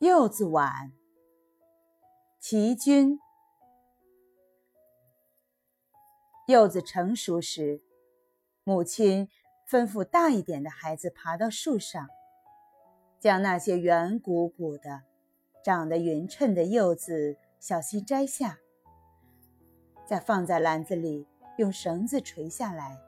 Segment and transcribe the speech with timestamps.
[0.00, 0.92] 柚子碗。
[2.38, 3.18] 齐君。
[6.46, 7.82] 柚子成熟时，
[8.62, 9.28] 母亲
[9.68, 12.08] 吩咐大一点的孩子爬到树上，
[13.18, 15.02] 将那些圆鼓鼓的、
[15.64, 18.60] 长得匀称的柚子小心摘下，
[20.06, 21.26] 再放在篮子里，
[21.56, 23.00] 用绳子垂下来。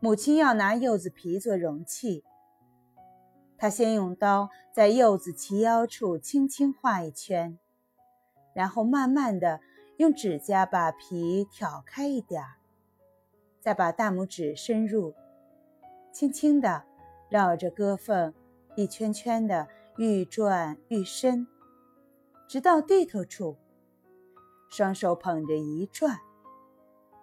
[0.00, 2.24] 母亲要拿柚子皮做容器。
[3.62, 7.60] 他先用刀在柚子齐腰处轻轻画一圈，
[8.56, 9.60] 然后慢慢的
[9.98, 12.56] 用指甲把皮挑开一点儿，
[13.60, 15.14] 再把大拇指伸入，
[16.10, 16.82] 轻轻的
[17.28, 18.34] 绕着割缝
[18.74, 21.46] 一圈圈的愈转愈深，
[22.48, 23.56] 直到蒂头处，
[24.68, 26.18] 双手捧着一转，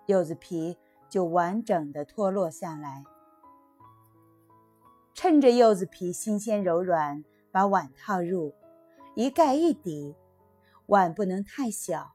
[0.05, 0.77] 柚子皮
[1.09, 3.03] 就完整的脱落下来。
[5.21, 8.55] 趁着柚子皮新鲜柔软，把碗套入，
[9.17, 10.15] 一盖一底。
[10.85, 12.13] 碗不能太小，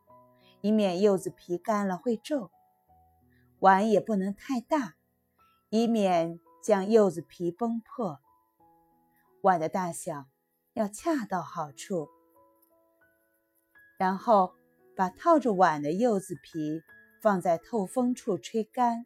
[0.63, 2.51] 以免柚子皮干了会皱；
[3.59, 4.95] 碗也不能太大，
[5.69, 8.21] 以免将柚子皮崩破。
[9.43, 10.25] 碗的大小
[10.73, 12.09] 要恰到好处。
[13.99, 14.55] 然后
[14.97, 16.81] 把套着碗的柚子皮
[17.21, 19.05] 放在透风处吹干。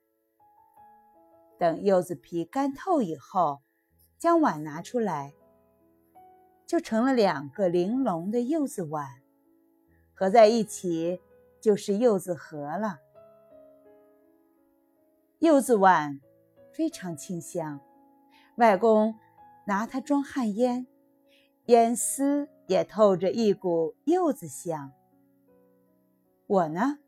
[1.59, 3.61] 等柚子皮干透以后。
[4.19, 5.33] 将碗拿出来，
[6.67, 9.23] 就成了两个玲珑的柚子碗，
[10.13, 11.21] 合在一起
[11.61, 12.99] 就是柚子盒了。
[15.39, 16.21] 柚子碗
[16.73, 17.81] 非常清香，
[18.57, 19.15] 外公
[19.67, 20.89] 拿它装旱烟，
[21.67, 24.93] 烟丝也透着一股柚子香。
[26.49, 26.99] 我呢，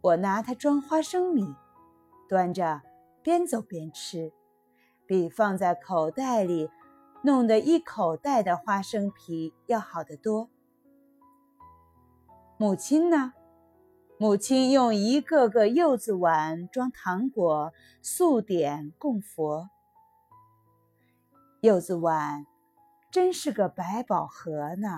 [0.00, 1.54] 我拿它装花生米，
[2.28, 2.82] 端着
[3.22, 4.32] 边走边吃。
[5.06, 6.70] 比放在口袋里
[7.22, 10.48] 弄得一口袋的花生皮要好得多。
[12.56, 13.32] 母亲呢？
[14.16, 19.68] 母亲用一个个柚子碗装糖果、素点供佛。
[21.60, 22.46] 柚子碗
[23.10, 24.88] 真是个百宝盒呢。